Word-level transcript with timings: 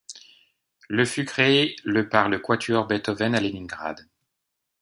Le 0.89 1.05
fut 1.05 1.25
créé 1.25 1.75
le 1.83 2.09
par 2.09 2.27
le 2.27 2.39
Quatuor 2.39 2.87
Beethoven 2.87 3.35
à 3.35 3.39
Leningrad. 3.39 4.09